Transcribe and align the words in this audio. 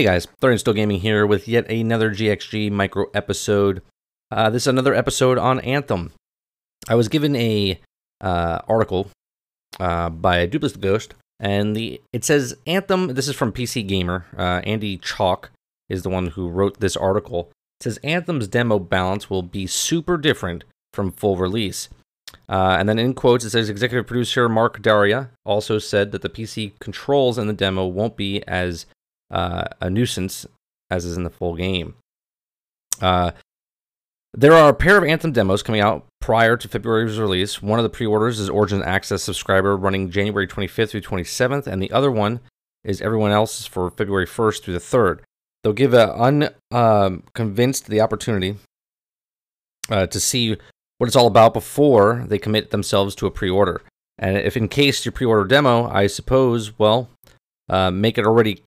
Hey 0.00 0.06
guys, 0.06 0.26
Thirty 0.40 0.52
and 0.52 0.60
Still 0.60 0.72
Gaming 0.72 1.00
here 1.00 1.26
with 1.26 1.46
yet 1.46 1.70
another 1.70 2.10
GXG 2.10 2.72
micro 2.72 3.10
episode. 3.12 3.82
Uh, 4.30 4.48
this 4.48 4.62
is 4.62 4.66
another 4.66 4.94
episode 4.94 5.36
on 5.36 5.60
Anthem. 5.60 6.12
I 6.88 6.94
was 6.94 7.08
given 7.08 7.36
a 7.36 7.78
uh, 8.22 8.60
article 8.66 9.10
uh, 9.78 10.08
by 10.08 10.46
Duplicate 10.46 10.80
Ghost, 10.80 11.12
and 11.38 11.76
the 11.76 12.00
it 12.14 12.24
says 12.24 12.56
Anthem. 12.66 13.08
This 13.08 13.28
is 13.28 13.36
from 13.36 13.52
PC 13.52 13.86
Gamer. 13.86 14.24
Uh, 14.38 14.62
Andy 14.64 14.96
Chalk 14.96 15.50
is 15.90 16.02
the 16.02 16.08
one 16.08 16.28
who 16.28 16.48
wrote 16.48 16.80
this 16.80 16.96
article. 16.96 17.50
It 17.78 17.82
says 17.82 17.98
Anthem's 17.98 18.48
demo 18.48 18.78
balance 18.78 19.28
will 19.28 19.42
be 19.42 19.66
super 19.66 20.16
different 20.16 20.64
from 20.94 21.12
full 21.12 21.36
release. 21.36 21.90
Uh, 22.48 22.76
and 22.78 22.88
then 22.88 22.98
in 22.98 23.12
quotes, 23.12 23.44
it 23.44 23.50
says 23.50 23.68
executive 23.68 24.06
producer 24.06 24.48
Mark 24.48 24.80
Darrah 24.80 25.28
also 25.44 25.78
said 25.78 26.10
that 26.12 26.22
the 26.22 26.30
PC 26.30 26.72
controls 26.78 27.36
in 27.36 27.48
the 27.48 27.52
demo 27.52 27.86
won't 27.86 28.16
be 28.16 28.42
as 28.48 28.86
uh, 29.30 29.64
a 29.80 29.90
nuisance 29.90 30.46
as 30.90 31.04
is 31.04 31.16
in 31.16 31.24
the 31.24 31.30
full 31.30 31.54
game. 31.54 31.94
Uh, 33.00 33.30
there 34.32 34.52
are 34.52 34.70
a 34.70 34.74
pair 34.74 34.96
of 34.96 35.04
Anthem 35.04 35.32
demos 35.32 35.62
coming 35.62 35.80
out 35.80 36.06
prior 36.20 36.56
to 36.56 36.68
February's 36.68 37.18
release. 37.18 37.60
One 37.60 37.78
of 37.78 37.82
the 37.82 37.90
pre-orders 37.90 38.38
is 38.38 38.48
Origin 38.48 38.82
Access 38.82 39.22
subscriber 39.22 39.76
running 39.76 40.10
January 40.10 40.46
25th 40.46 40.90
through 40.90 41.00
27th, 41.00 41.66
and 41.66 41.82
the 41.82 41.90
other 41.90 42.10
one 42.10 42.40
is 42.84 43.00
everyone 43.00 43.32
else's 43.32 43.66
for 43.66 43.90
February 43.90 44.26
1st 44.26 44.62
through 44.62 44.74
the 44.74 44.80
3rd. 44.80 45.20
They'll 45.62 45.72
give 45.72 45.94
an 45.94 46.50
unconvinced 46.70 47.86
um, 47.86 47.90
the 47.90 48.00
opportunity 48.00 48.56
uh, 49.90 50.06
to 50.06 50.20
see 50.20 50.56
what 50.98 51.06
it's 51.06 51.16
all 51.16 51.26
about 51.26 51.52
before 51.52 52.24
they 52.28 52.38
commit 52.38 52.70
themselves 52.70 53.14
to 53.16 53.26
a 53.26 53.30
pre-order. 53.30 53.82
And 54.18 54.36
if 54.36 54.56
in 54.56 54.68
case 54.68 55.04
your 55.04 55.12
pre-order 55.12 55.44
demo, 55.44 55.88
I 55.88 56.06
suppose, 56.06 56.78
well, 56.78 57.08
uh, 57.68 57.90
make 57.90 58.18
it 58.18 58.26
already 58.26 58.62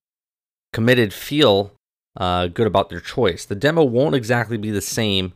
committed 0.74 1.14
feel 1.14 1.72
uh, 2.16 2.48
good 2.48 2.66
about 2.66 2.90
their 2.90 3.00
choice. 3.00 3.46
The 3.46 3.54
demo 3.54 3.82
won't 3.82 4.14
exactly 4.14 4.58
be 4.58 4.70
the 4.70 4.82
same 4.82 5.32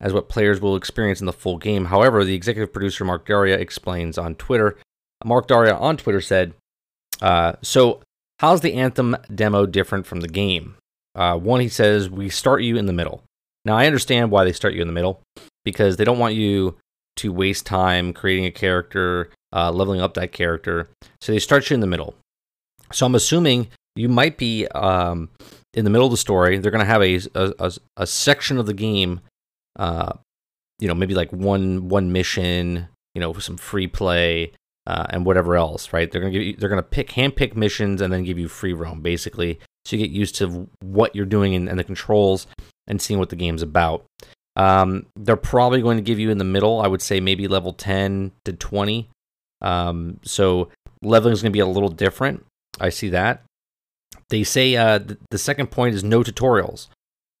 as 0.00 0.12
what 0.12 0.28
players 0.28 0.60
will 0.60 0.76
experience 0.76 1.20
in 1.20 1.26
the 1.26 1.32
full 1.32 1.58
game. 1.58 1.86
However, 1.86 2.24
the 2.24 2.34
executive 2.34 2.72
producer 2.72 3.04
Mark 3.04 3.26
Darrah 3.26 3.58
explains 3.58 4.18
on 4.18 4.36
Twitter. 4.36 4.76
Mark 5.24 5.48
Darrah 5.48 5.80
on 5.80 5.96
Twitter 5.96 6.20
said, 6.20 6.54
uh, 7.22 7.54
"So, 7.62 8.02
how's 8.38 8.60
the 8.60 8.74
Anthem 8.74 9.16
demo 9.34 9.66
different 9.66 10.06
from 10.06 10.20
the 10.20 10.28
game?" 10.28 10.76
Uh, 11.14 11.38
one, 11.38 11.60
he 11.60 11.68
says, 11.68 12.10
"We 12.10 12.28
start 12.28 12.62
you 12.62 12.76
in 12.76 12.86
the 12.86 12.92
middle." 12.92 13.22
Now, 13.64 13.76
I 13.76 13.86
understand 13.86 14.30
why 14.30 14.44
they 14.44 14.52
start 14.52 14.74
you 14.74 14.82
in 14.82 14.88
the 14.88 14.92
middle 14.92 15.22
because 15.64 15.96
they 15.96 16.04
don't 16.04 16.18
want 16.18 16.34
you 16.34 16.76
to 17.16 17.32
waste 17.32 17.64
time 17.64 18.12
creating 18.12 18.44
a 18.44 18.50
character, 18.50 19.30
uh, 19.52 19.70
leveling 19.70 20.02
up 20.02 20.14
that 20.14 20.32
character. 20.32 20.88
So 21.20 21.32
they 21.32 21.38
start 21.38 21.70
you 21.70 21.74
in 21.74 21.80
the 21.80 21.86
middle. 21.86 22.14
So 22.92 23.06
I'm 23.06 23.14
assuming 23.14 23.68
you 23.96 24.08
might 24.08 24.36
be 24.36 24.66
um, 24.68 25.30
in 25.74 25.84
the 25.84 25.90
middle 25.90 26.06
of 26.06 26.10
the 26.10 26.16
story. 26.16 26.58
They're 26.58 26.70
going 26.70 26.84
to 26.84 26.86
have 26.86 27.02
a, 27.02 27.20
a, 27.34 27.72
a 27.96 28.06
section 28.06 28.58
of 28.58 28.66
the 28.66 28.74
game, 28.74 29.20
uh, 29.76 30.12
you 30.78 30.88
know, 30.88 30.94
maybe 30.94 31.14
like 31.14 31.32
one 31.32 31.88
one 31.88 32.12
mission, 32.12 32.88
you 33.14 33.20
know, 33.20 33.32
some 33.34 33.56
free 33.56 33.86
play 33.86 34.52
uh, 34.86 35.06
and 35.10 35.24
whatever 35.24 35.56
else, 35.56 35.92
right? 35.92 36.10
They're 36.10 36.20
going 36.20 36.32
to 36.32 36.38
give 36.38 36.46
you, 36.46 36.56
they're 36.56 36.68
going 36.68 36.82
to 36.82 36.88
pick 36.88 37.12
hand 37.12 37.36
pick 37.36 37.56
missions 37.56 38.00
and 38.00 38.12
then 38.12 38.24
give 38.24 38.38
you 38.38 38.48
free 38.48 38.72
roam, 38.72 39.00
basically, 39.00 39.58
so 39.84 39.96
you 39.96 40.06
get 40.06 40.10
used 40.10 40.34
to 40.36 40.68
what 40.80 41.14
you're 41.14 41.26
doing 41.26 41.54
and, 41.54 41.68
and 41.68 41.78
the 41.78 41.84
controls 41.84 42.46
and 42.86 43.00
seeing 43.00 43.18
what 43.18 43.30
the 43.30 43.36
game's 43.36 43.62
about. 43.62 44.04
Um, 44.56 45.06
they're 45.16 45.36
probably 45.36 45.82
going 45.82 45.96
to 45.96 46.02
give 46.02 46.18
you 46.18 46.30
in 46.30 46.38
the 46.38 46.44
middle. 46.44 46.80
I 46.80 46.86
would 46.86 47.02
say 47.02 47.20
maybe 47.20 47.48
level 47.48 47.72
10 47.72 48.32
to 48.44 48.52
20. 48.52 49.08
Um, 49.62 50.20
so 50.22 50.68
leveling 51.02 51.32
is 51.32 51.42
going 51.42 51.52
to 51.52 51.56
be 51.56 51.60
a 51.60 51.66
little 51.66 51.88
different. 51.88 52.44
I 52.80 52.90
see 52.90 53.08
that. 53.10 53.42
They 54.30 54.44
say 54.44 54.76
uh, 54.76 54.98
th- 54.98 55.18
the 55.30 55.38
second 55.38 55.70
point 55.70 55.94
is 55.94 56.04
no 56.04 56.22
tutorials. 56.22 56.88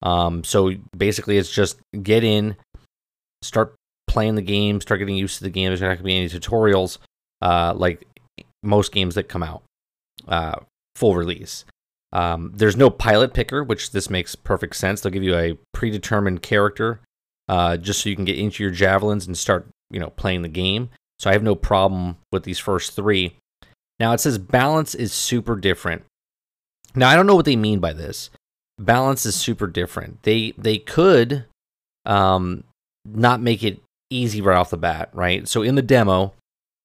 Um, 0.02 0.44
so 0.44 0.72
basically, 0.96 1.38
it's 1.38 1.50
just 1.50 1.78
get 2.02 2.24
in, 2.24 2.56
start 3.42 3.74
playing 4.06 4.34
the 4.34 4.42
game, 4.42 4.80
start 4.80 5.00
getting 5.00 5.16
used 5.16 5.38
to 5.38 5.44
the 5.44 5.50
game. 5.50 5.68
There's 5.68 5.80
not 5.80 5.88
going 5.88 5.98
to 5.98 6.04
be 6.04 6.16
any 6.16 6.28
tutorials 6.28 6.98
uh, 7.40 7.74
like 7.74 8.06
most 8.62 8.92
games 8.92 9.14
that 9.14 9.28
come 9.28 9.42
out 9.42 9.62
uh, 10.28 10.56
full 10.96 11.14
release. 11.14 11.64
Um, 12.12 12.52
there's 12.54 12.76
no 12.76 12.90
pilot 12.90 13.34
picker, 13.34 13.64
which 13.64 13.90
this 13.90 14.08
makes 14.08 14.34
perfect 14.34 14.76
sense. 14.76 15.00
They'll 15.00 15.12
give 15.12 15.24
you 15.24 15.36
a 15.36 15.58
predetermined 15.72 16.42
character 16.42 17.00
uh, 17.48 17.76
just 17.76 18.02
so 18.02 18.08
you 18.08 18.16
can 18.16 18.24
get 18.24 18.38
into 18.38 18.62
your 18.62 18.72
javelins 18.72 19.26
and 19.26 19.36
start, 19.36 19.66
you 19.90 19.98
know, 19.98 20.10
playing 20.10 20.42
the 20.42 20.48
game. 20.48 20.90
So 21.18 21.28
I 21.28 21.32
have 21.32 21.42
no 21.42 21.54
problem 21.54 22.16
with 22.32 22.44
these 22.44 22.58
first 22.58 22.92
three. 22.92 23.36
Now 23.98 24.12
it 24.12 24.20
says 24.20 24.38
balance 24.38 24.94
is 24.94 25.12
super 25.12 25.56
different. 25.56 26.04
Now 26.94 27.08
I 27.08 27.16
don't 27.16 27.26
know 27.26 27.34
what 27.34 27.44
they 27.44 27.56
mean 27.56 27.80
by 27.80 27.92
this. 27.92 28.30
Balance 28.78 29.26
is 29.26 29.34
super 29.34 29.66
different. 29.66 30.22
They 30.22 30.52
they 30.58 30.78
could 30.78 31.44
um, 32.04 32.64
not 33.04 33.40
make 33.40 33.62
it 33.62 33.80
easy 34.10 34.40
right 34.40 34.56
off 34.56 34.70
the 34.70 34.76
bat, 34.76 35.10
right? 35.12 35.46
So 35.48 35.62
in 35.62 35.74
the 35.74 35.82
demo, 35.82 36.34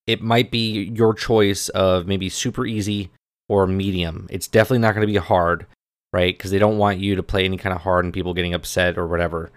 it 0.07 0.21
might 0.21 0.51
be 0.51 0.91
your 0.95 1.13
choice 1.13 1.69
of 1.69 2.07
maybe 2.07 2.29
super 2.29 2.65
easy 2.65 3.11
or 3.47 3.67
medium. 3.67 4.27
It's 4.29 4.47
definitely 4.47 4.79
not 4.79 4.95
going 4.95 5.05
to 5.05 5.11
be 5.11 5.19
hard, 5.19 5.65
right? 6.13 6.35
Because 6.35 6.51
they 6.51 6.59
don't 6.59 6.77
want 6.77 6.99
you 6.99 7.15
to 7.15 7.23
play 7.23 7.45
any 7.45 7.57
kind 7.57 7.75
of 7.75 7.81
hard 7.81 8.05
and 8.05 8.13
people 8.13 8.33
getting 8.33 8.53
upset 8.53 8.97
or 8.97 9.07
whatever 9.07 9.51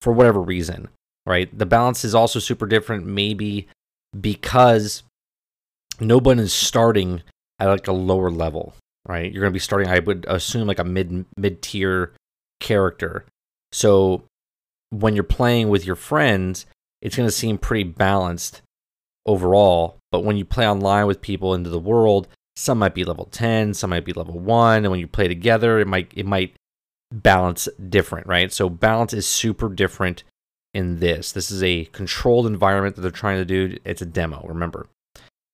for 0.00 0.12
whatever 0.12 0.40
reason, 0.40 0.88
right? 1.26 1.56
The 1.56 1.66
balance 1.66 2.04
is 2.04 2.14
also 2.14 2.38
super 2.38 2.66
different, 2.66 3.06
maybe 3.06 3.68
because 4.18 5.02
no 6.00 6.18
one 6.18 6.38
is 6.38 6.52
starting 6.52 7.22
at 7.58 7.68
like 7.68 7.88
a 7.88 7.92
lower 7.92 8.30
level, 8.30 8.74
right? 9.06 9.30
You're 9.30 9.42
going 9.42 9.52
to 9.52 9.54
be 9.56 9.60
starting, 9.60 9.88
I 9.88 9.98
would 9.98 10.26
assume, 10.28 10.66
like 10.66 10.78
a 10.78 10.84
mid 10.84 11.24
mid 11.36 11.62
tier 11.62 12.12
character. 12.60 13.26
So 13.72 14.24
when 14.90 15.14
you're 15.14 15.24
playing 15.24 15.68
with 15.68 15.84
your 15.84 15.96
friends, 15.96 16.66
it's 17.02 17.16
going 17.16 17.28
to 17.28 17.32
seem 17.32 17.58
pretty 17.58 17.84
balanced 17.84 18.62
overall. 19.26 19.98
But 20.10 20.24
when 20.24 20.36
you 20.36 20.44
play 20.44 20.68
online 20.68 21.06
with 21.06 21.20
people 21.20 21.54
into 21.54 21.70
the 21.70 21.78
world, 21.78 22.28
some 22.56 22.78
might 22.78 22.94
be 22.94 23.04
level 23.04 23.26
10, 23.26 23.74
some 23.74 23.90
might 23.90 24.04
be 24.04 24.12
level 24.12 24.38
1, 24.38 24.84
and 24.84 24.90
when 24.90 25.00
you 25.00 25.08
play 25.08 25.28
together, 25.28 25.80
it 25.80 25.88
might 25.88 26.12
it 26.14 26.26
might 26.26 26.54
balance 27.12 27.68
different, 27.88 28.26
right? 28.26 28.52
So 28.52 28.68
balance 28.68 29.12
is 29.12 29.26
super 29.26 29.68
different 29.68 30.22
in 30.72 31.00
this. 31.00 31.32
This 31.32 31.50
is 31.50 31.62
a 31.62 31.86
controlled 31.86 32.46
environment 32.46 32.96
that 32.96 33.02
they're 33.02 33.10
trying 33.10 33.38
to 33.38 33.44
do. 33.44 33.76
It's 33.84 34.02
a 34.02 34.06
demo, 34.06 34.44
remember. 34.46 34.86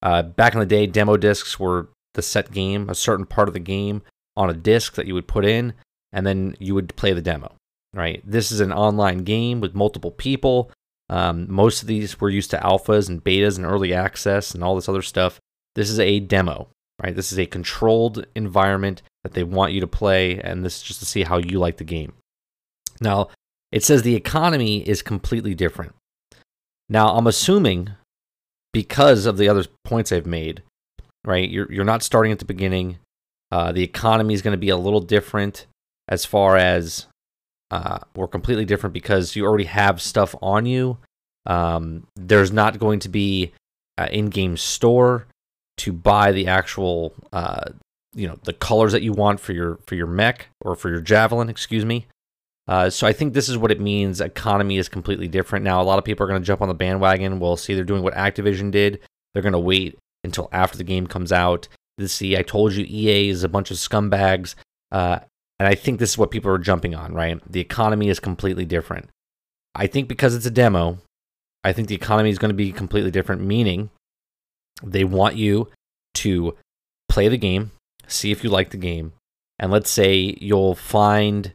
Uh, 0.03 0.22
back 0.22 0.55
in 0.55 0.60
the 0.60 0.66
day, 0.66 0.87
demo 0.87 1.16
discs 1.16 1.59
were 1.60 1.89
the 2.15 2.22
set 2.22 2.50
game, 2.50 2.88
a 2.88 2.94
certain 2.94 3.26
part 3.26 3.48
of 3.48 3.54
the 3.54 3.60
game 3.60 4.03
on 4.37 4.50
a 4.50 4.54
disc 4.54 4.94
that 4.94 5.06
you 5.06 5.15
would 5.15 5.28
put 5.28 5.44
in, 5.44 5.75
and 6.12 6.26
then 6.26 6.56
you 6.59 6.75
would 6.75 6.94
play 6.97 7.12
the 7.12 7.22
demo, 7.22 7.54
right? 7.94 8.22
This 8.25 8.50
is 8.50 8.60
an 8.60 8.72
online 8.72 9.19
game 9.19 9.60
with 9.60 9.75
multiple 9.75 10.10
people. 10.10 10.71
Um, 11.09 11.50
most 11.53 11.82
of 11.82 11.88
these 11.88 12.21
were 12.21 12.31
used 12.31 12.50
to 12.50 12.59
alphas 12.59 13.09
and 13.09 13.22
betas 13.22 13.56
and 13.56 13.66
early 13.66 13.93
access 13.93 14.54
and 14.54 14.62
all 14.62 14.75
this 14.75 14.88
other 14.88 15.03
stuff. 15.03 15.41
This 15.75 15.91
is 15.91 15.98
a 15.98 16.21
demo, 16.21 16.69
right? 17.03 17.15
This 17.15 17.32
is 17.32 17.38
a 17.38 17.47
controlled 17.47 18.27
environment 18.34 19.03
that 19.25 19.34
they 19.34 19.44
want 19.44 19.72
you 19.72 19.81
to 19.81 19.87
play, 19.87 20.38
and 20.41 20.65
this 20.65 20.77
is 20.77 20.82
just 20.82 21.00
to 21.00 21.06
see 21.06 21.22
how 21.22 21.38
you 21.38 21.59
like 21.59 21.77
the 21.77 21.84
game. 21.84 22.12
Now, 23.00 23.28
it 23.72 23.84
says 23.84 24.03
the 24.03 24.16
economy 24.16 24.88
is 24.88 25.03
completely 25.03 25.54
different. 25.54 25.94
Now, 26.88 27.16
I'm 27.16 27.27
assuming 27.27 27.91
because 28.72 29.27
of 29.27 29.37
the 29.37 29.48
other 29.48 29.65
points 29.84 30.12
I've 30.12 30.27
made, 30.27 30.62
right? 31.25 31.49
You're 31.49 31.71
you're 31.73 31.85
not 31.85 32.03
starting 32.03 32.33
at 32.33 32.39
the 32.39 32.45
beginning. 32.45 32.99
Uh, 33.51 33.73
the 33.73 33.83
economy 33.83 34.35
is 34.35 34.43
going 34.43 34.53
to 34.53 34.59
be 34.59 34.69
a 34.69 34.77
little 34.77 35.01
different 35.01 35.67
as 36.09 36.25
far 36.25 36.57
as 36.57 37.07
uh, 37.71 37.99
or 38.15 38.29
completely 38.29 38.65
different 38.65 38.93
because 38.93 39.37
you 39.37 39.45
already 39.45 39.65
have 39.65 40.01
stuff 40.01 40.34
on 40.43 40.67
you. 40.67 40.99
Um, 41.47 42.07
there's 42.17 42.53
not 42.53 42.78
going 42.78 43.01
to 43.01 43.09
be 43.09 43.53
an 43.99 44.09
in-game 44.09 44.57
store 44.57 45.27
to 45.78 45.93
buy 45.93 46.33
the 46.33 46.47
actual, 46.47 47.15
uh, 47.33 47.71
you 48.15 48.27
know, 48.27 48.39
the 48.43 48.53
colors 48.53 48.93
that 48.93 49.03
you 49.03 49.13
want 49.13 49.41
for 49.41 49.53
your 49.53 49.78
for 49.87 49.95
your 49.95 50.07
mech 50.07 50.49
or 50.61 50.75
for 50.75 50.91
your 50.91 51.01
javelin. 51.01 51.49
Excuse 51.49 51.84
me. 51.84 52.07
Uh, 52.69 52.89
so 52.89 53.07
I 53.07 53.13
think 53.13 53.33
this 53.33 53.49
is 53.49 53.59
what 53.59 53.73
it 53.73 53.81
means. 53.81 54.21
Economy 54.21 54.78
is 54.78 54.89
completely 54.89 55.27
different 55.27 55.65
now. 55.65 55.81
A 55.81 55.84
lot 55.84 55.99
of 55.99 56.05
people 56.05 56.25
are 56.25 56.28
going 56.28 56.41
to 56.41 56.47
jump 56.47 56.63
on 56.63 56.69
the 56.69 56.75
bandwagon. 56.75 57.41
We'll 57.41 57.57
see 57.57 57.75
they're 57.75 57.84
doing 57.84 58.03
what 58.03 58.15
Activision 58.15 58.71
did. 58.71 59.01
They're 59.33 59.43
going 59.43 59.55
to 59.55 59.59
wait 59.59 59.99
until 60.25 60.49
after 60.53 60.78
the 60.78 60.84
game 60.84 61.07
comes 61.07 61.33
out. 61.33 61.69
To 61.99 62.09
see, 62.09 62.37
I 62.37 62.43
told 62.43 62.72
you, 62.72 62.87
EA 62.89 63.28
is 63.28 63.45
a 63.45 63.49
bunch 63.49 63.71
of 63.71 63.77
scumbags, 63.77 64.55
uh, 64.91 65.19
and 65.59 65.69
I 65.69 65.75
think 65.75 65.99
this 65.99 66.11
is 66.11 66.19
what 66.19 66.31
people 66.31 66.51
are 66.51 66.59
jumping 66.59 66.95
on. 66.95 67.13
Right? 67.13 67.41
The 67.51 67.61
economy 67.61 68.09
is 68.09 68.21
completely 68.21 68.65
different. 68.65 69.09
I 69.75 69.87
think 69.87 70.09
because 70.09 70.34
it's 70.34 70.47
a 70.47 70.51
demo, 70.51 70.99
I 71.63 71.72
think 71.72 71.89
the 71.89 71.95
economy 71.95 72.31
is 72.31 72.39
going 72.39 72.51
to 72.51 72.55
be 72.55 72.72
completely 72.72 73.11
different. 73.11 73.43
Meaning, 73.43 73.91
they 74.83 75.05
want 75.05 75.37
you 75.37 75.69
to 76.15 76.57
play 77.09 77.28
the 77.28 77.37
game, 77.37 77.73
see 78.07 78.31
if 78.31 78.43
you 78.43 78.51
like 78.51 78.71
the 78.71 78.77
game, 78.78 79.13
and 79.59 79.71
let's 79.71 79.91
say 79.91 80.37
you'll 80.41 80.75
find 80.75 81.53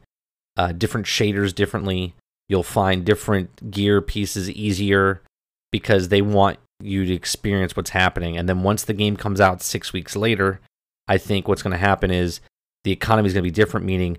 uh, 0.58 0.72
different 0.72 1.08
shaders 1.08 1.54
differently. 1.54 2.14
You'll 2.48 2.64
find 2.64 3.04
different 3.04 3.72
gear 3.72 4.02
pieces 4.02 4.50
easier 4.52 5.24
because 5.72 6.10
they 6.10 6.22
want 6.22 6.60
you 6.86 7.06
to 7.06 7.14
experience 7.14 7.76
what's 7.76 7.92
happening. 7.92 8.38
And 8.38 8.48
then 8.48 8.64
once 8.64 8.84
the 8.84 8.94
game 8.94 9.18
comes 9.18 9.42
out 9.42 9.62
six 9.62 9.94
weeks 9.94 10.16
later, 10.16 10.60
I 11.08 11.18
think 11.18 11.48
what's 11.48 11.62
going 11.62 11.72
to 11.72 11.78
happen 11.78 12.12
is 12.12 12.40
the 12.84 12.92
economy 12.92 13.28
is 13.28 13.34
going 13.34 13.44
to 13.44 13.50
be 13.50 13.52
different, 13.52 13.86
meaning 13.86 14.18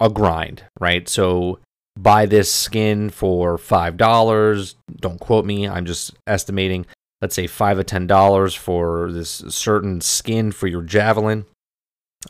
a 0.00 0.08
grind, 0.08 0.64
right? 0.80 1.08
So 1.08 1.60
buy 1.98 2.26
this 2.26 2.52
skin 2.52 3.10
for 3.10 3.58
five 3.58 3.96
dollars. 3.96 4.76
Don't 4.96 5.20
quote 5.20 5.44
me. 5.44 5.68
I'm 5.68 5.86
just 5.86 6.12
estimating. 6.26 6.86
Let's 7.20 7.34
say 7.34 7.46
five 7.46 7.78
or 7.78 7.84
ten 7.84 8.06
dollars 8.06 8.54
for 8.54 9.12
this 9.12 9.44
certain 9.48 10.00
skin 10.00 10.52
for 10.52 10.66
your 10.66 10.82
javelin, 10.82 11.46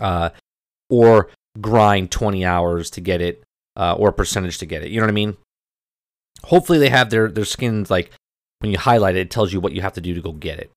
uh, 0.01 0.31
or 0.91 1.31
grind 1.61 2.11
twenty 2.11 2.45
hours 2.45 2.91
to 2.91 3.01
get 3.01 3.21
it, 3.21 3.43
uh, 3.77 3.95
or 3.95 4.11
a 4.11 4.13
percentage 4.13 4.59
to 4.59 4.67
get 4.67 4.83
it. 4.83 4.91
You 4.91 5.01
know 5.01 5.07
what 5.07 5.13
I 5.13 5.15
mean? 5.15 5.37
Hopefully 6.45 6.79
they 6.79 6.91
have 6.91 7.11
their 7.11 7.31
their 7.31 7.45
skins 7.45 7.91
like 7.91 8.11
when 8.65 8.73
you 8.73 8.79
highlight 8.79 9.15
it, 9.15 9.21
it 9.21 9.31
tells 9.31 9.53
you 9.53 9.61
what 9.61 9.75
you 9.75 9.83
have 9.83 9.93
to 9.93 10.01
do 10.01 10.15
to 10.15 10.23
go 10.23 10.33
get 10.33 10.59
it. 10.59 10.71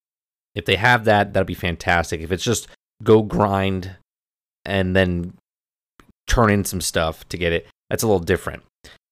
If 0.55 0.65
they 0.65 0.75
have 0.75 1.05
that, 1.05 1.31
that'd 1.31 1.47
be 1.47 1.53
fantastic. 1.53 2.19
If 2.19 2.33
it's 2.33 2.43
just 2.43 2.67
go 3.01 3.21
grind 3.21 3.95
and 4.65 4.93
then 4.93 5.35
turn 6.27 6.49
in 6.49 6.65
some 6.65 6.81
stuff 6.81 7.25
to 7.29 7.37
get 7.37 7.53
it, 7.53 7.65
that's 7.89 8.03
a 8.03 8.07
little 8.07 8.19
different. 8.19 8.63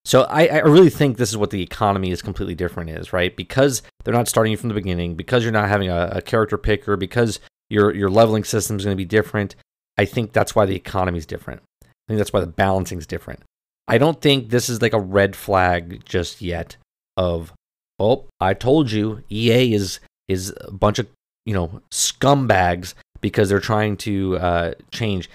So 0.04 0.24
I, 0.24 0.48
I 0.48 0.58
really 0.58 0.90
think 0.90 1.16
this 1.16 1.30
is 1.30 1.38
what 1.38 1.52
the 1.52 1.62
economy 1.62 2.12
is 2.12 2.22
completely 2.22 2.54
different 2.54 2.90
is, 2.90 3.14
right? 3.14 3.34
Because 3.34 3.82
they're 4.04 4.14
not 4.14 4.28
starting 4.28 4.52
you 4.52 4.58
from 4.58 4.68
the 4.68 4.76
beginning, 4.76 5.16
because 5.16 5.44
you're 5.44 5.54
not 5.54 5.70
having 5.70 5.90
a, 5.90 6.10
a 6.12 6.22
character 6.22 6.58
picker, 6.58 6.98
because 6.98 7.40
your 7.70 7.96
your 7.96 8.10
leveling 8.10 8.44
system 8.44 8.76
is 8.76 8.84
going 8.84 8.98
to 8.98 9.02
be 9.02 9.06
different. 9.06 9.56
I 9.98 10.04
think 10.04 10.34
that's 10.34 10.54
why 10.54 10.66
the 10.66 10.76
economy 10.76 11.20
is 11.20 11.26
different. 11.26 11.62
I 11.82 11.88
think 12.10 12.18
that's 12.18 12.34
why 12.34 12.42
the 12.42 12.48
balancing 12.48 12.98
is 12.98 13.08
different. 13.08 13.42
I 13.88 13.98
don't 13.98 14.22
think 14.22 14.50
this 14.50 14.68
is 14.68 14.82
like 14.82 14.92
a 14.92 15.00
red 15.00 15.34
flag 15.34 16.04
just 16.04 16.42
yet 16.42 16.76
of, 17.16 17.54
oh, 18.00 18.26
I 18.40 18.54
told 18.54 18.92
you, 18.92 19.24
EA 19.30 19.74
is 19.74 20.00
is 20.28 20.54
a 20.62 20.72
bunch 20.72 21.00
of 21.00 21.08
you 21.46 21.54
know 21.54 21.82
scumbags 21.92 22.94
because 23.22 23.50
they're 23.50 23.60
trying 23.60 23.98
to 23.98 24.38
uh, 24.38 24.74
change. 24.92 25.30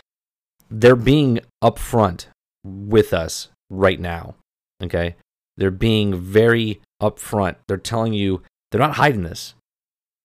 They're 0.70 0.96
being 0.96 1.40
upfront 1.62 2.26
with 2.64 3.12
us 3.12 3.48
right 3.70 3.98
now. 3.98 4.34
Okay. 4.82 5.16
They're 5.56 5.70
being 5.70 6.14
very 6.14 6.80
upfront. 7.02 7.56
They're 7.68 7.76
telling 7.76 8.14
you 8.14 8.42
they're 8.70 8.80
not 8.80 8.96
hiding 8.96 9.24
this. 9.24 9.54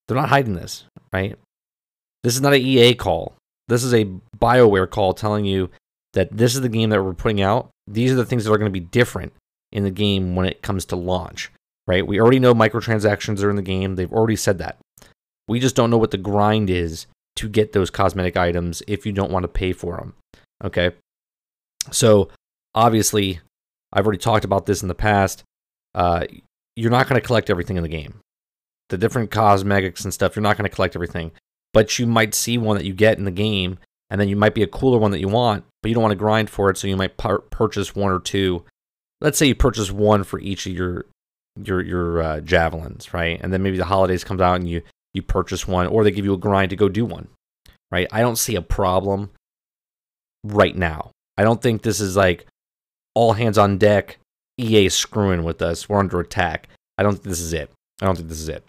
They're 0.06 0.16
not 0.16 0.28
hiding 0.28 0.54
this, 0.54 0.84
right? 1.12 1.36
This 2.22 2.34
is 2.34 2.40
not 2.40 2.54
an 2.54 2.62
EA 2.62 2.94
call. 2.94 3.34
This 3.68 3.82
is 3.82 3.92
a 3.92 4.08
BioWare 4.38 4.88
call 4.88 5.12
telling 5.12 5.44
you 5.44 5.70
that 6.12 6.36
this 6.36 6.54
is 6.54 6.60
the 6.60 6.68
game 6.68 6.90
that 6.90 7.02
we're 7.02 7.12
putting 7.12 7.42
out. 7.42 7.68
These 7.86 8.12
are 8.12 8.16
the 8.16 8.24
things 8.24 8.44
that 8.44 8.52
are 8.52 8.58
going 8.58 8.72
to 8.72 8.80
be 8.80 8.86
different 8.86 9.32
in 9.72 9.84
the 9.84 9.90
game 9.90 10.34
when 10.34 10.46
it 10.46 10.62
comes 10.62 10.84
to 10.86 10.96
launch, 10.96 11.50
right? 11.86 12.06
We 12.06 12.20
already 12.20 12.38
know 12.38 12.54
microtransactions 12.54 13.42
are 13.42 13.50
in 13.50 13.56
the 13.56 13.62
game. 13.62 13.94
They've 13.94 14.12
already 14.12 14.36
said 14.36 14.58
that. 14.58 14.78
We 15.48 15.60
just 15.60 15.76
don't 15.76 15.90
know 15.90 15.98
what 15.98 16.10
the 16.10 16.18
grind 16.18 16.70
is 16.70 17.06
to 17.36 17.48
get 17.48 17.72
those 17.72 17.90
cosmetic 17.90 18.36
items 18.36 18.82
if 18.88 19.06
you 19.06 19.12
don't 19.12 19.30
want 19.30 19.44
to 19.44 19.48
pay 19.48 19.72
for 19.72 19.96
them. 19.96 20.14
Okay. 20.64 20.92
So 21.90 22.30
obviously, 22.74 23.40
I've 23.92 24.06
already 24.06 24.18
talked 24.18 24.44
about 24.44 24.66
this 24.66 24.82
in 24.82 24.88
the 24.88 24.94
past. 24.94 25.44
Uh, 25.94 26.26
you're 26.74 26.90
not 26.90 27.08
going 27.08 27.20
to 27.20 27.26
collect 27.26 27.50
everything 27.50 27.76
in 27.76 27.82
the 27.82 27.88
game. 27.88 28.20
The 28.88 28.98
different 28.98 29.30
cosmetics 29.30 30.04
and 30.04 30.12
stuff, 30.12 30.36
you're 30.36 30.42
not 30.42 30.56
going 30.56 30.68
to 30.68 30.74
collect 30.74 30.96
everything. 30.96 31.32
But 31.72 31.98
you 31.98 32.06
might 32.06 32.34
see 32.34 32.58
one 32.58 32.76
that 32.76 32.86
you 32.86 32.94
get 32.94 33.18
in 33.18 33.24
the 33.24 33.30
game, 33.30 33.78
and 34.08 34.20
then 34.20 34.28
you 34.28 34.36
might 34.36 34.54
be 34.54 34.62
a 34.62 34.68
cooler 34.68 34.98
one 34.98 35.10
that 35.10 35.20
you 35.20 35.28
want, 35.28 35.64
but 35.82 35.88
you 35.88 35.94
don't 35.94 36.02
want 36.02 36.12
to 36.12 36.16
grind 36.16 36.48
for 36.48 36.70
it, 36.70 36.78
so 36.78 36.86
you 36.86 36.96
might 36.96 37.16
par- 37.16 37.40
purchase 37.40 37.94
one 37.94 38.10
or 38.10 38.20
two. 38.20 38.64
Let's 39.20 39.38
say 39.38 39.46
you 39.46 39.54
purchase 39.54 39.90
one 39.90 40.24
for 40.24 40.38
each 40.38 40.66
of 40.66 40.72
your 40.72 41.06
your 41.62 41.80
your 41.80 42.22
uh, 42.22 42.40
javelins, 42.40 43.12
right? 43.14 43.40
And 43.42 43.52
then 43.52 43.62
maybe 43.62 43.76
the 43.76 43.84
holidays 43.84 44.24
comes 44.24 44.40
out 44.40 44.54
and 44.56 44.68
you 44.68 44.82
you 45.14 45.22
purchase 45.22 45.66
one, 45.66 45.86
or 45.86 46.04
they 46.04 46.10
give 46.10 46.24
you 46.24 46.34
a 46.34 46.38
grind 46.38 46.70
to 46.70 46.76
go 46.76 46.88
do 46.88 47.04
one, 47.04 47.28
right? 47.90 48.06
I 48.12 48.20
don't 48.20 48.36
see 48.36 48.54
a 48.54 48.62
problem 48.62 49.30
right 50.44 50.76
now. 50.76 51.10
I 51.38 51.42
don't 51.42 51.60
think 51.60 51.82
this 51.82 52.00
is 52.00 52.16
like, 52.16 52.46
all 53.16 53.32
hands 53.32 53.56
on 53.56 53.78
deck. 53.78 54.18
EA 54.58 54.88
screwing 54.90 55.42
with 55.42 55.60
us. 55.62 55.88
We're 55.88 55.98
under 55.98 56.20
attack. 56.20 56.68
I 56.98 57.02
don't 57.02 57.12
think 57.12 57.24
this 57.24 57.40
is 57.40 57.52
it. 57.52 57.70
I 58.00 58.06
don't 58.06 58.16
think 58.16 58.28
this 58.28 58.40
is 58.40 58.48
it. 58.48 58.64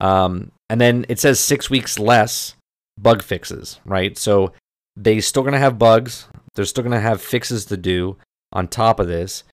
Um, 0.00 0.50
and 0.68 0.80
then 0.80 1.06
it 1.08 1.18
says 1.18 1.38
six 1.38 1.70
weeks 1.70 1.98
less 1.98 2.54
bug 2.98 3.22
fixes, 3.22 3.80
right? 3.84 4.16
So 4.16 4.52
they 4.96 5.20
still 5.20 5.42
gonna 5.42 5.58
have 5.58 5.78
bugs. 5.78 6.26
They're 6.54 6.64
still 6.64 6.84
gonna 6.84 7.00
have 7.00 7.22
fixes 7.22 7.66
to 7.66 7.76
do 7.76 8.16
on 8.52 8.68
top 8.68 8.98
of 8.98 9.08
this. 9.08 9.44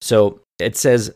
So 0.00 0.40
it 0.58 0.76
says 0.76 1.12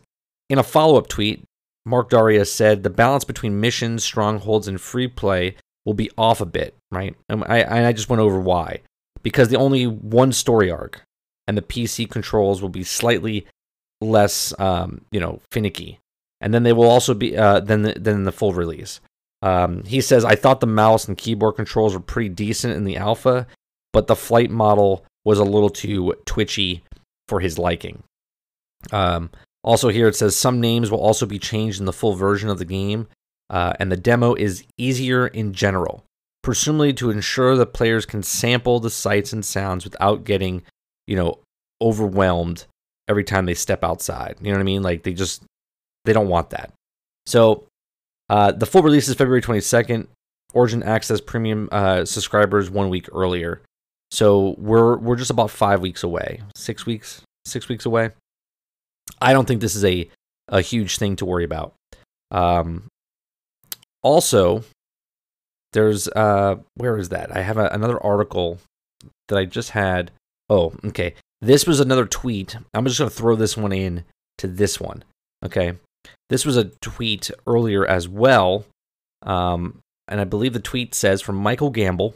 in 0.53 0.59
a 0.59 0.63
follow 0.63 0.99
up 0.99 1.09
tweet, 1.09 1.43
Mark 1.87 2.11
Darrah 2.11 2.47
said 2.47 2.83
the 2.83 2.91
balance 2.91 3.25
between 3.25 3.61
missions, 3.61 4.05
strongholds, 4.05 4.69
and 4.69 4.79
free 4.79 5.09
play 5.09 5.57
will 5.87 5.95
be 5.95 6.11
off 6.19 6.43
a 6.43 6.47
bit, 6.47 6.77
right? 6.91 7.17
And 7.31 7.43
I, 7.45 7.89
I 7.89 7.93
just 7.93 8.11
went 8.11 8.21
over 8.21 8.39
why. 8.39 8.83
Because 9.23 9.49
the 9.49 9.57
only 9.57 9.87
one 9.87 10.31
story 10.31 10.71
arc, 10.71 11.03
and 11.49 11.57
the 11.57 11.63
PC 11.63 12.09
controls 12.09 12.61
will 12.61 12.69
be 12.69 12.85
slightly 12.85 13.47
less, 14.03 14.53
um, 14.61 15.01
you 15.11 15.21
know, 15.21 15.41
finicky. 15.51 15.99
And 16.41 16.53
then 16.53 16.65
they 16.65 16.75
will 16.75 16.89
also 16.89 17.15
be 17.15 17.37
uh, 17.37 17.61
than 17.61 17.83
the, 17.83 17.95
than 17.95 18.25
the 18.25 18.33
full 18.33 18.53
release. 18.53 19.01
Um, 19.41 19.85
he 19.85 20.01
says, 20.01 20.25
"I 20.25 20.35
thought 20.35 20.61
the 20.61 20.67
mouse 20.67 21.09
and 21.09 21.17
keyboard 21.17 21.57
controls 21.57 21.95
were 21.95 22.01
pretty 22.01 22.29
decent 22.29 22.75
in 22.75 22.85
the 22.85 22.97
alpha, 22.97 23.47
but 23.93 24.07
the 24.07 24.17
flight 24.17 24.51
model 24.51 25.05
was 25.25 25.39
a 25.39 25.45
little 25.45 25.71
too 25.71 26.15
twitchy 26.27 26.85
for 27.27 27.41
his 27.41 27.59
liking." 27.59 28.03
Um, 28.91 29.31
also, 29.65 29.89
here 29.89 30.09
it 30.09 30.17
says 30.17 30.37
some 30.37 30.61
names 30.61 30.91
will 30.91 31.01
also 31.01 31.27
be 31.27 31.39
changed 31.39 31.79
in 31.81 31.87
the 31.87 31.93
full 31.93 32.15
version 32.15 32.49
of 32.49 32.59
the 32.59 32.65
game, 32.65 33.09
uh, 33.51 33.73
and 33.79 33.93
the 33.93 33.97
demo 33.97 34.35
is 34.35 34.65
easier 34.77 35.27
in 35.27 35.53
general, 35.53 36.05
presumably 36.43 36.93
to 36.95 37.11
ensure 37.11 37.57
that 37.57 37.73
players 37.73 38.07
can 38.07 38.23
sample 38.23 38.81
the 38.81 38.91
sights 38.91 39.33
and 39.33 39.45
sounds 39.45 39.85
without 39.85 40.25
getting 40.25 40.63
you 41.07 41.17
know, 41.17 41.39
overwhelmed 41.81 42.67
every 43.09 43.25
time 43.25 43.47
they 43.47 43.55
step 43.55 43.85
outside. 43.85 44.37
You 44.41 44.51
know 44.51 44.59
what 44.59 44.63
I 44.63 44.65
mean? 44.65 44.83
Like 44.83 45.03
they 45.03 45.13
just 45.13 45.43
they 46.05 46.13
don't 46.13 46.29
want 46.29 46.51
that. 46.51 46.73
So 47.27 47.67
uh, 48.29 48.53
the 48.53 48.67
full 48.67 48.83
release 48.83 49.09
is 49.09 49.15
February 49.15 49.43
22nd. 49.43 50.07
Origin 50.55 50.83
Access 50.83 51.21
Premium 51.21 51.69
uh, 51.73 52.05
subscribers 52.05 52.71
one 52.71 52.91
week 52.91 53.09
earlier. 53.13 53.63
So 54.11 54.55
we're 54.59 54.99
we're 54.99 55.17
just 55.17 55.31
about 55.31 55.51
five 55.51 55.81
weeks 55.81 56.03
away, 56.03 56.43
six 56.55 56.85
weeks, 56.85 57.23
six 57.47 57.69
weeks 57.69 57.87
away. 57.87 58.11
I 59.21 59.33
don't 59.33 59.47
think 59.47 59.61
this 59.61 59.77
is 59.77 59.85
a 59.85 60.09
a 60.49 60.61
huge 60.61 60.99
thing 60.99 61.17
to 61.17 61.25
worry 61.25 61.45
about. 61.45 61.75
Um, 62.31 62.85
also, 64.03 64.65
there's 65.73 66.09
uh, 66.09 66.57
where 66.75 66.99
is 66.99 67.11
that? 67.11 67.35
I 67.35 67.43
have 67.43 67.59
a, 67.59 67.69
another 67.69 68.03
article 68.03 68.59
that 69.29 69.39
I 69.39 69.45
just 69.45 69.71
had 69.71 70.11
Oh, 70.53 70.75
okay. 70.85 71.15
This 71.41 71.67
was 71.67 71.81
another 71.81 72.05
tweet. 72.05 72.59
I'm 72.75 72.85
just 72.85 72.99
going 72.99 73.09
to 73.09 73.17
throw 73.17 73.37
this 73.37 73.57
one 73.57 73.73
in 73.73 74.05
to 74.37 74.47
this 74.47 74.79
one. 74.79 75.03
Okay. 75.43 75.73
This 76.29 76.45
was 76.45 76.59
a 76.59 76.65
tweet 76.83 77.31
earlier 77.47 77.87
as 77.87 78.07
well. 78.07 78.67
Um, 79.23 79.79
and 80.09 80.21
I 80.21 80.25
believe 80.25 80.53
the 80.53 80.61
tweet 80.61 80.95
says 80.95 81.23
from 81.23 81.37
Michael 81.37 81.71
Gamble. 81.71 82.15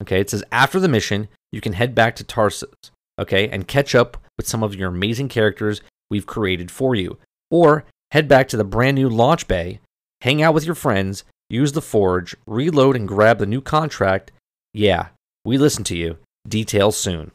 Okay. 0.00 0.20
It 0.20 0.30
says, 0.30 0.44
after 0.52 0.78
the 0.78 0.88
mission, 0.88 1.26
you 1.50 1.60
can 1.60 1.72
head 1.72 1.96
back 1.96 2.14
to 2.16 2.24
Tarsis. 2.24 2.90
Okay. 3.18 3.48
And 3.48 3.66
catch 3.66 3.92
up 3.96 4.16
with 4.36 4.48
some 4.48 4.62
of 4.62 4.74
your 4.74 4.88
amazing 4.88 5.28
characters 5.28 5.80
we've 6.10 6.26
created 6.26 6.70
for 6.70 6.94
you. 6.94 7.18
Or 7.50 7.84
head 8.10 8.28
back 8.28 8.48
to 8.48 8.56
the 8.56 8.64
brand 8.64 8.96
new 8.96 9.08
launch 9.08 9.48
bay, 9.48 9.80
hang 10.20 10.42
out 10.42 10.54
with 10.54 10.64
your 10.64 10.74
friends, 10.74 11.24
use 11.48 11.72
the 11.72 11.82
forge, 11.82 12.36
reload, 12.46 12.96
and 12.96 13.08
grab 13.08 13.38
the 13.38 13.46
new 13.46 13.60
contract. 13.60 14.32
Yeah, 14.72 15.08
we 15.44 15.58
listen 15.58 15.84
to 15.84 15.96
you. 15.96 16.18
Details 16.48 16.96
soon. 16.96 17.32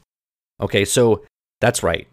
Okay, 0.60 0.86
so 0.86 1.24
that's 1.60 1.84
right. 1.84 2.08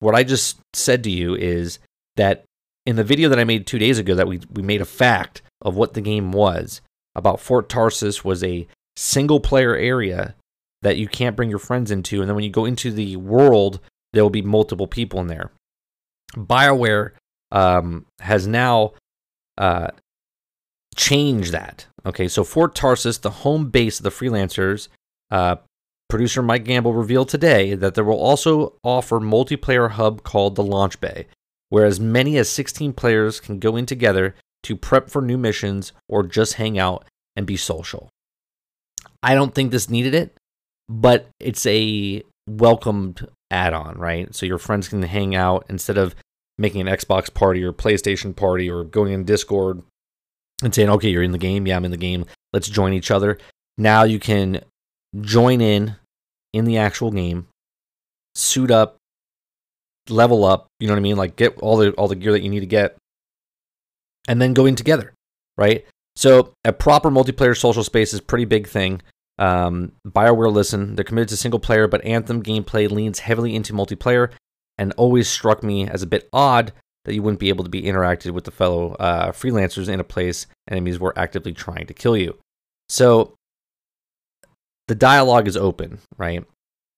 What 0.00 0.14
I 0.14 0.22
just 0.22 0.58
said 0.74 1.02
to 1.04 1.10
you 1.10 1.34
is 1.34 1.78
that 2.16 2.44
in 2.86 2.96
the 2.96 3.04
video 3.04 3.28
that 3.28 3.38
I 3.38 3.44
made 3.44 3.66
two 3.66 3.78
days 3.78 3.98
ago, 3.98 4.14
that 4.14 4.28
we, 4.28 4.40
we 4.52 4.62
made 4.62 4.80
a 4.80 4.86
fact 4.86 5.42
of 5.62 5.76
what 5.76 5.94
the 5.94 6.00
game 6.00 6.32
was 6.32 6.80
about 7.14 7.40
Fort 7.40 7.68
Tarsis 7.68 8.24
was 8.24 8.44
a 8.44 8.66
single 8.96 9.40
player 9.40 9.74
area 9.74 10.34
that 10.82 10.98
you 10.98 11.08
can't 11.08 11.36
bring 11.36 11.50
your 11.50 11.58
friends 11.58 11.90
into. 11.90 12.20
And 12.20 12.28
then 12.28 12.34
when 12.34 12.44
you 12.44 12.50
go 12.50 12.64
into 12.64 12.90
the 12.90 13.16
world, 13.16 13.80
there 14.14 14.22
will 14.22 14.30
be 14.30 14.42
multiple 14.42 14.86
people 14.86 15.20
in 15.20 15.26
there. 15.26 15.50
BioWare 16.36 17.10
um, 17.52 18.06
has 18.20 18.46
now 18.46 18.94
uh, 19.58 19.88
changed 20.96 21.52
that. 21.52 21.86
Okay, 22.06 22.28
so 22.28 22.44
Fort 22.44 22.74
Tarsis, 22.74 23.20
the 23.20 23.30
home 23.30 23.70
base 23.70 23.98
of 23.98 24.04
the 24.04 24.10
freelancers, 24.10 24.88
uh, 25.30 25.56
Producer 26.08 26.42
Mike 26.42 26.64
Gamble 26.64 26.92
revealed 26.92 27.28
today 27.28 27.74
that 27.74 27.94
there 27.94 28.04
will 28.04 28.20
also 28.20 28.74
offer 28.84 29.18
multiplayer 29.18 29.90
hub 29.90 30.22
called 30.22 30.54
the 30.54 30.62
Launch 30.62 31.00
Bay, 31.00 31.26
where 31.70 31.86
as 31.86 31.98
many 31.98 32.36
as 32.36 32.48
16 32.48 32.92
players 32.92 33.40
can 33.40 33.58
go 33.58 33.74
in 33.76 33.86
together 33.86 34.34
to 34.64 34.76
prep 34.76 35.08
for 35.10 35.22
new 35.22 35.38
missions 35.38 35.92
or 36.08 36.22
just 36.22 36.54
hang 36.54 36.78
out 36.78 37.04
and 37.36 37.46
be 37.46 37.56
social. 37.56 38.10
I 39.22 39.34
don't 39.34 39.54
think 39.54 39.70
this 39.70 39.88
needed 39.88 40.14
it, 40.14 40.36
but 40.88 41.28
it's 41.40 41.64
a 41.66 42.22
welcomed 42.46 43.26
add-on, 43.54 43.96
right? 43.96 44.34
So 44.34 44.46
your 44.46 44.58
friends 44.58 44.88
can 44.88 45.02
hang 45.02 45.34
out 45.34 45.64
instead 45.68 45.96
of 45.96 46.14
making 46.58 46.80
an 46.80 46.86
Xbox 46.86 47.32
party 47.32 47.62
or 47.62 47.72
PlayStation 47.72 48.34
party 48.34 48.68
or 48.68 48.84
going 48.84 49.12
in 49.12 49.24
Discord 49.24 49.82
and 50.62 50.74
saying, 50.74 50.90
"Okay, 50.90 51.08
you're 51.08 51.22
in 51.22 51.32
the 51.32 51.38
game. 51.38 51.66
Yeah, 51.66 51.76
I'm 51.76 51.84
in 51.84 51.90
the 51.90 51.96
game. 51.96 52.26
Let's 52.52 52.68
join 52.68 52.92
each 52.92 53.10
other." 53.10 53.38
Now 53.78 54.02
you 54.04 54.20
can 54.20 54.60
join 55.20 55.60
in 55.60 55.96
in 56.52 56.64
the 56.64 56.78
actual 56.78 57.10
game, 57.10 57.48
suit 58.34 58.70
up, 58.70 58.96
level 60.08 60.44
up, 60.44 60.66
you 60.78 60.86
know 60.86 60.92
what 60.92 60.98
I 60.98 61.02
mean? 61.02 61.16
Like 61.16 61.36
get 61.36 61.58
all 61.58 61.76
the 61.76 61.92
all 61.92 62.08
the 62.08 62.14
gear 62.14 62.32
that 62.32 62.42
you 62.42 62.50
need 62.50 62.60
to 62.60 62.66
get 62.66 62.96
and 64.28 64.40
then 64.40 64.54
going 64.54 64.74
together, 64.74 65.14
right? 65.56 65.84
So 66.16 66.54
a 66.64 66.72
proper 66.72 67.10
multiplayer 67.10 67.56
social 67.56 67.84
space 67.84 68.12
is 68.12 68.20
pretty 68.20 68.44
big 68.44 68.68
thing. 68.68 69.02
Um, 69.38 69.92
Bioware 70.06 70.52
listen, 70.52 70.94
they're 70.94 71.04
committed 71.04 71.28
to 71.30 71.36
single 71.36 71.60
player, 71.60 71.88
but 71.88 72.04
Anthem 72.04 72.42
gameplay 72.42 72.90
leans 72.90 73.20
heavily 73.20 73.54
into 73.54 73.72
multiplayer, 73.72 74.30
and 74.78 74.92
always 74.92 75.28
struck 75.28 75.62
me 75.62 75.88
as 75.88 76.02
a 76.02 76.06
bit 76.06 76.28
odd 76.32 76.72
that 77.04 77.14
you 77.14 77.22
wouldn't 77.22 77.40
be 77.40 77.48
able 77.48 77.64
to 77.64 77.70
be 77.70 77.82
interacted 77.82 78.30
with 78.30 78.44
the 78.44 78.50
fellow 78.50 78.94
uh, 78.94 79.30
freelancers 79.32 79.88
in 79.88 80.00
a 80.00 80.04
place 80.04 80.46
enemies 80.70 80.98
were 80.98 81.16
actively 81.18 81.52
trying 81.52 81.86
to 81.86 81.94
kill 81.94 82.16
you. 82.16 82.38
So 82.88 83.34
the 84.88 84.94
dialogue 84.94 85.48
is 85.48 85.56
open, 85.56 85.98
right? 86.16 86.44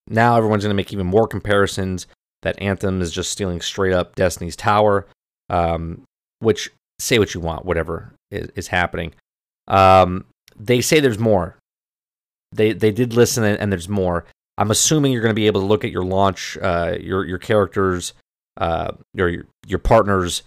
Now 0.09 0.37
everyone's 0.37 0.63
going 0.63 0.71
to 0.71 0.77
make 0.77 0.93
even 0.93 1.07
more 1.07 1.27
comparisons 1.27 2.07
that 2.43 2.61
Anthem 2.61 3.01
is 3.01 3.11
just 3.11 3.31
stealing 3.31 3.61
straight 3.61 3.93
up 3.93 4.15
Destiny's 4.15 4.57
Tower, 4.57 5.07
um, 5.51 6.03
which 6.39 6.71
say 6.99 7.19
what 7.19 7.35
you 7.35 7.41
want, 7.41 7.65
whatever 7.65 8.15
is, 8.31 8.49
is 8.55 8.69
happening. 8.69 9.15
Um, 9.67 10.27
they 10.57 10.81
say 10.81 11.01
there's 11.01 11.19
more. 11.19 11.57
They 12.57 12.73
they 12.73 12.91
did 12.91 13.13
listen 13.13 13.45
and, 13.45 13.73
there's 13.73 13.89
more. 13.89 14.25
I'm 14.59 14.71
assuming 14.71 15.13
you're 15.13 15.23
going 15.23 15.35
to 15.35 15.35
be 15.35 15.47
able 15.47 15.61
to 15.61 15.67
look 15.67 15.85
at 15.85 15.91
your 15.91 16.05
launch, 16.05 16.57
uh, 16.61 16.97
your 17.01 17.25
your 17.25 17.39
characters, 17.39 18.15
uh, 18.57 18.93
your 19.15 19.45
your 19.67 19.79
partners, 19.79 20.43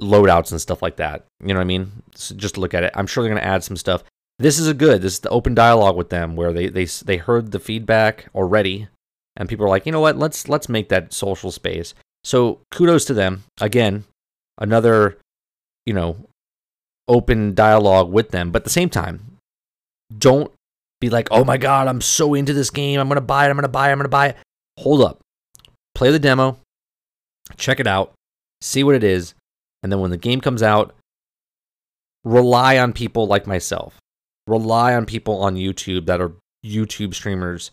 loadouts 0.00 0.50
and 0.50 0.60
stuff 0.60 0.82
like 0.82 0.96
that. 0.96 1.26
You 1.40 1.48
know 1.48 1.56
what 1.56 1.62
I 1.62 1.64
mean? 1.64 2.02
So 2.14 2.34
just 2.34 2.58
look 2.58 2.74
at 2.74 2.84
it. 2.84 2.92
I'm 2.94 3.06
sure 3.06 3.22
they're 3.22 3.32
going 3.32 3.42
to 3.42 3.48
add 3.48 3.64
some 3.64 3.76
stuff. 3.76 4.02
This 4.38 4.58
is 4.58 4.66
a 4.66 4.74
good. 4.74 5.02
This 5.02 5.14
is 5.14 5.20
the 5.20 5.28
open 5.28 5.54
dialogue 5.54 5.96
with 5.96 6.10
them 6.10 6.36
where 6.36 6.52
they 6.52 6.68
they 6.68 6.84
they 6.84 7.18
heard 7.18 7.52
the 7.52 7.60
feedback 7.60 8.28
already, 8.34 8.88
and 9.36 9.48
people 9.48 9.66
are 9.66 9.70
like, 9.70 9.86
you 9.86 9.92
know 9.92 10.00
what? 10.00 10.18
Let's 10.18 10.48
let's 10.48 10.68
make 10.68 10.88
that 10.88 11.12
social 11.12 11.50
space. 11.50 11.94
So 12.24 12.60
kudos 12.70 13.04
to 13.06 13.14
them. 13.14 13.44
Again, 13.60 14.04
another 14.58 15.18
you 15.86 15.92
know 15.92 16.16
open 17.08 17.54
dialogue 17.54 18.10
with 18.10 18.30
them, 18.30 18.50
but 18.50 18.62
at 18.62 18.64
the 18.64 18.70
same 18.70 18.88
time, 18.88 19.38
don't 20.16 20.52
be 21.02 21.10
like, 21.10 21.28
oh 21.30 21.44
my 21.44 21.58
god, 21.58 21.88
I'm 21.88 22.00
so 22.00 22.32
into 22.32 22.54
this 22.54 22.70
game. 22.70 22.98
I'm 22.98 23.08
gonna 23.08 23.20
buy 23.20 23.46
it. 23.46 23.50
I'm 23.50 23.56
gonna 23.56 23.68
buy 23.68 23.88
it. 23.88 23.92
I'm 23.92 23.98
gonna 23.98 24.08
buy 24.08 24.28
it. 24.28 24.36
Hold 24.78 25.02
up, 25.02 25.20
play 25.94 26.10
the 26.10 26.18
demo, 26.18 26.58
check 27.58 27.78
it 27.80 27.86
out, 27.86 28.14
see 28.62 28.82
what 28.82 28.94
it 28.94 29.04
is, 29.04 29.34
and 29.82 29.92
then 29.92 30.00
when 30.00 30.10
the 30.10 30.16
game 30.16 30.40
comes 30.40 30.62
out, 30.62 30.94
rely 32.24 32.78
on 32.78 32.94
people 32.94 33.26
like 33.26 33.46
myself. 33.46 33.98
Rely 34.46 34.94
on 34.94 35.04
people 35.04 35.42
on 35.42 35.56
YouTube 35.56 36.06
that 36.06 36.20
are 36.20 36.32
YouTube 36.64 37.14
streamers. 37.14 37.72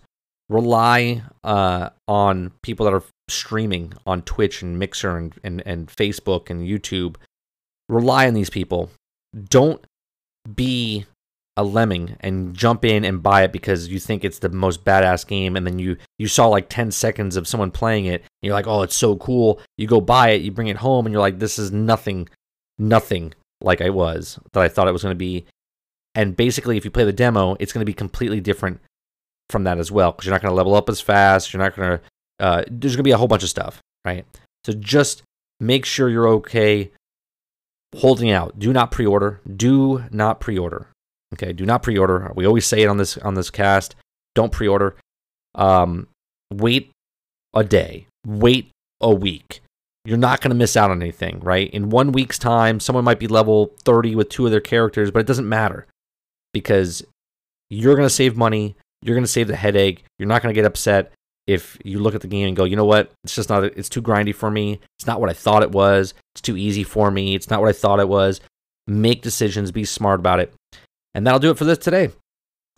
Rely 0.50 1.22
uh, 1.44 1.90
on 2.08 2.52
people 2.64 2.86
that 2.86 2.94
are 2.94 3.04
streaming 3.28 3.94
on 4.06 4.24
Twitch 4.24 4.64
and 4.64 4.80
Mixer 4.80 5.16
and, 5.16 5.34
and, 5.44 5.62
and 5.66 5.88
Facebook 5.88 6.50
and 6.50 6.68
YouTube. 6.68 7.16
Rely 7.88 8.28
on 8.28 8.34
these 8.34 8.50
people. 8.50 8.90
Don't 9.50 9.84
be 10.56 11.06
a 11.60 11.64
lemming 11.64 12.16
and 12.22 12.56
jump 12.56 12.86
in 12.86 13.04
and 13.04 13.22
buy 13.22 13.44
it 13.44 13.52
because 13.52 13.90
you 13.90 14.00
think 14.00 14.24
it's 14.24 14.40
the 14.40 14.48
most 14.48 14.86
badass 14.86 15.28
game 15.28 15.58
and 15.58 15.68
then 15.68 15.78
you 15.78 15.98
you 16.18 16.26
saw 16.26 16.48
like 16.48 16.70
10 16.70 16.90
seconds 16.90 17.36
of 17.36 17.50
someone 17.50 17.70
playing 17.70 18.06
it 18.06 18.24
you're 18.42 18.54
like 18.54 18.66
oh 18.66 18.82
it's 18.82 18.96
so 18.96 19.18
cool. 19.18 19.60
You 19.78 19.86
go 19.86 20.00
buy 20.00 20.30
it 20.30 20.42
you 20.42 20.52
bring 20.52 20.70
it 20.70 20.78
home 20.78 21.06
and 21.06 21.12
you're 21.12 21.22
like 21.22 21.38
this 21.38 21.60
is 21.60 21.74
nothing 21.74 22.30
nothing 22.78 23.34
like 23.60 23.82
I 23.82 23.90
was 23.90 24.40
that 24.54 24.64
I 24.64 24.70
thought 24.70 24.88
it 24.88 24.94
was 24.94 25.04
going 25.04 25.14
to 25.14 25.18
be. 25.18 25.46
And 26.16 26.38
basically 26.38 26.78
if 26.78 26.86
you 26.86 26.92
play 26.92 27.04
the 27.04 27.12
demo 27.12 27.58
it's 27.60 27.74
going 27.74 27.82
to 27.82 27.86
be 27.86 27.94
completely 27.94 28.40
different 28.40 28.80
from 29.50 29.66
that 29.66 29.80
as 29.80 29.92
well 29.92 30.14
because 30.14 30.26
you're 30.26 30.34
not 30.34 30.42
going 30.42 30.52
to 30.52 30.56
level 30.56 30.76
up 30.76 30.88
as 30.88 31.02
fast 31.02 31.52
you're 31.52 31.62
not 31.62 31.76
going 31.76 31.90
to 31.90 32.02
uh, 32.40 32.64
there's 32.72 32.96
going 32.96 33.04
to 33.04 33.04
be 33.04 33.12
a 33.12 33.18
whole 33.18 33.28
bunch 33.28 33.44
of 33.44 33.50
stuff 33.50 33.82
right? 34.06 34.26
So 34.66 34.72
just 34.72 35.24
make 35.60 35.84
sure 35.86 36.10
you're 36.10 36.30
okay 36.30 36.92
holding 37.98 38.32
out. 38.32 38.58
Do 38.60 38.72
not 38.72 38.92
pre-order. 38.92 39.42
Do 39.58 40.06
not 40.12 40.40
pre-order 40.40 40.88
Okay, 41.34 41.54
do 41.54 41.66
not 41.66 41.84
pre-order. 41.84 42.32
We 42.36 42.46
always 42.46 42.66
say 42.66 42.82
it 42.82 42.88
on 42.88 42.98
this 42.98 43.18
on 43.18 43.36
this 43.36 43.50
cast. 43.50 43.96
Don't 44.36 44.52
pre-order. 44.52 44.96
Um, 45.56 46.08
wait 46.52 46.92
a 47.54 47.64
day. 47.64 48.08
Wait 48.26 48.72
a 49.02 49.14
week. 49.14 49.62
You're 50.06 50.18
not 50.18 50.42
going 50.42 50.50
to 50.50 50.56
miss 50.56 50.78
out 50.78 50.92
on 50.92 51.02
anything, 51.02 51.40
right? 51.42 51.70
In 51.72 51.90
one 51.90 52.12
week's 52.12 52.40
time, 52.40 52.80
someone 52.80 53.04
might 53.04 53.20
be 53.20 53.28
level 53.28 53.74
30 53.84 54.16
with 54.16 54.30
two 54.30 54.46
of 54.46 54.52
their 54.52 54.62
characters, 54.62 55.12
but 55.12 55.20
it 55.20 55.28
doesn't 55.28 55.48
matter 55.48 55.86
because 56.54 57.04
you're 57.70 57.96
going 57.96 58.08
to 58.08 58.14
save 58.14 58.36
money. 58.36 58.76
You're 59.02 59.16
going 59.16 59.26
to 59.26 59.32
save 59.32 59.48
the 59.48 59.56
headache. 59.56 60.04
You're 60.18 60.28
not 60.28 60.42
going 60.42 60.54
to 60.54 60.60
get 60.60 60.66
upset 60.66 61.12
if 61.50 61.78
you 61.84 62.00
look 62.00 62.14
at 62.14 62.22
the 62.22 62.28
game 62.28 62.48
and 62.48 62.56
go, 62.56 62.64
you 62.64 62.76
know 62.76 62.86
what? 62.86 63.12
It's 63.24 63.36
just 63.36 63.50
not. 63.50 63.64
It's 63.64 63.90
too 63.90 64.04
grindy 64.04 64.36
for 64.36 64.52
me. 64.52 64.80
It's 64.98 65.08
not 65.08 65.20
what 65.20 65.32
I 65.32 65.34
thought 65.34 65.64
it 65.64 65.72
was. 65.72 66.14
It's 66.36 66.42
too 66.42 66.56
easy 66.56 66.84
for 66.84 67.10
me. 67.10 67.34
It's 67.34 67.50
not 67.50 67.60
what 67.60 67.70
I 67.70 67.74
thought 67.74 68.00
it 68.00 68.08
was. 68.08 68.40
Make 68.86 69.24
decisions. 69.24 69.72
Be 69.72 69.84
smart 69.84 70.20
about 70.20 70.40
it. 70.40 70.54
And 71.14 71.26
that'll 71.26 71.40
do 71.40 71.52
it 71.52 71.58
for 71.58 71.66
this 71.66 71.78
today. 71.78 72.10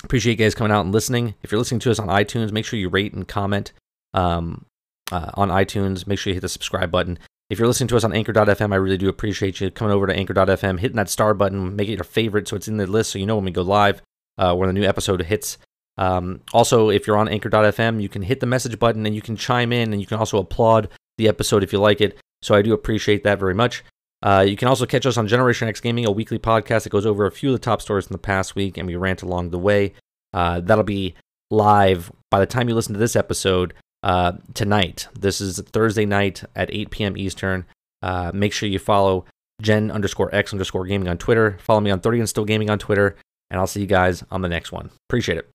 Appreciate 0.04 0.34
you 0.34 0.46
guys 0.46 0.56
coming 0.56 0.72
out 0.72 0.86
and 0.86 0.94
listening. 0.94 1.36
If 1.44 1.52
you're 1.52 1.60
listening 1.60 1.80
to 1.82 1.92
us 1.92 2.00
on 2.00 2.08
iTunes, 2.08 2.52
make 2.52 2.66
sure 2.66 2.80
you 2.80 2.90
rate 2.90 3.14
and 3.14 3.28
comment 3.28 3.72
um, 4.14 4.66
uh, 5.12 5.32
on 5.36 5.50
iTunes. 5.50 6.08
Make 6.08 6.20
sure 6.20 6.32
you 6.32 6.36
hit 6.36 6.42
the 6.42 6.50
subscribe 6.50 6.92
button. 6.92 7.20
If 7.50 7.60
you're 7.60 7.68
listening 7.68 7.90
to 7.90 7.98
us 7.98 8.06
on 8.06 8.14
Anchor.fm, 8.14 8.72
I 8.72 8.78
really 8.78 8.98
do 8.98 9.10
appreciate 9.10 9.60
you 9.60 9.70
coming 9.70 9.94
over 9.94 10.08
to 10.08 10.16
Anchor.fm, 10.16 10.80
hitting 10.80 10.96
that 10.96 11.10
star 11.10 11.34
button, 11.34 11.76
make 11.76 11.90
it 11.90 11.96
your 11.96 12.06
favorite 12.06 12.48
so 12.48 12.56
it's 12.56 12.70
in 12.70 12.78
the 12.78 12.88
list 12.88 13.12
so 13.12 13.20
you 13.20 13.26
know 13.26 13.36
when 13.36 13.46
we 13.46 13.52
go 13.52 13.62
live, 13.62 14.02
uh, 14.38 14.56
when 14.56 14.68
the 14.68 14.74
new 14.74 14.88
episode 14.88 15.22
hits. 15.24 15.58
Um, 15.98 16.40
also, 16.54 16.90
if 16.90 17.06
you're 17.06 17.18
on 17.18 17.28
Anchor.fm, 17.28 18.02
you 18.02 18.08
can 18.08 18.22
hit 18.22 18.40
the 18.40 18.46
message 18.46 18.80
button 18.80 19.06
and 19.06 19.14
you 19.14 19.22
can 19.22 19.36
chime 19.36 19.74
in 19.74 19.92
and 19.92 20.00
you 20.02 20.08
can 20.08 20.18
also 20.18 20.38
applaud 20.38 20.88
the 21.18 21.28
episode 21.28 21.62
if 21.62 21.74
you 21.74 21.80
like 21.80 22.00
it. 22.00 22.18
So 22.42 22.56
I 22.56 22.62
do 22.62 22.74
appreciate 22.74 23.24
that 23.26 23.38
very 23.38 23.54
much. 23.54 23.84
Uh, 24.24 24.46
you 24.48 24.56
can 24.56 24.68
also 24.68 24.86
catch 24.86 25.06
us 25.06 25.18
on 25.18 25.28
Generation 25.28 25.68
X 25.68 25.80
Gaming, 25.80 26.06
a 26.06 26.12
weekly 26.12 26.38
podcast 26.38 26.84
that 26.84 26.92
goes 26.92 27.06
over 27.06 27.26
a 27.26 27.32
few 27.32 27.50
of 27.50 27.54
the 27.54 27.60
top 27.60 27.82
stories 27.82 28.06
in 28.08 28.12
the 28.12 28.18
past 28.20 28.56
week, 28.56 28.78
and 28.78 28.88
we 28.88 28.96
rant 28.96 29.22
along 29.22 29.50
the 29.50 29.60
way. 29.60 29.94
Uh, 30.34 30.60
that'll 30.62 30.84
be 30.84 31.16
live 31.50 32.12
by 32.30 32.40
the 32.40 32.46
time 32.46 32.70
you 32.70 32.76
listen 32.76 32.94
to 32.94 33.00
this 33.00 33.16
episode 33.16 33.74
uh, 34.04 34.34
tonight. 34.54 35.08
This 35.20 35.42
is 35.42 35.60
Thursday 35.60 36.06
night 36.06 36.44
at 36.56 36.74
8 36.74 36.92
p.m. 36.92 37.18
Eastern. 37.18 37.66
Uh, 38.02 38.32
make 38.34 38.54
sure 38.54 38.70
you 38.70 38.80
follow 38.80 39.26
Gen 39.62 39.92
underscore 39.92 40.34
X 40.34 40.54
underscore 40.54 40.86
Gaming 40.86 41.08
on 41.08 41.18
Twitter. 41.18 41.58
Follow 41.62 41.82
me 41.82 41.92
on 41.92 42.00
30 42.00 42.20
and 42.20 42.30
Still 42.30 42.46
Gaming 42.46 42.70
on 42.70 42.80
Twitter, 42.80 43.16
and 43.50 43.60
I'll 43.60 43.68
see 43.68 43.82
you 43.82 43.88
guys 43.88 44.24
on 44.32 44.42
the 44.42 44.50
next 44.50 44.72
one. 44.72 44.92
Appreciate 45.10 45.38
it. 45.38 45.50